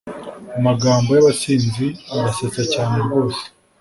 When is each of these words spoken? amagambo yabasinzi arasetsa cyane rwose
amagambo 0.57 1.09
yabasinzi 1.13 1.85
arasetsa 2.13 2.63
cyane 2.73 2.95
rwose 3.05 3.43